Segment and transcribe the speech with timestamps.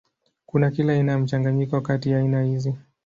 [0.45, 2.75] Kuna kila aina ya mchanganyiko kati ya aina hizi.